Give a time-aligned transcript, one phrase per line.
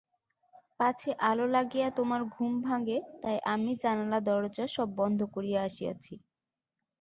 [0.79, 6.13] পাছে আলো লাগিয়া তোমার ঘুম ভাঙে তাই আমি জানালা-দরজা সব বন্ধ করিয়া আসিয়াছি।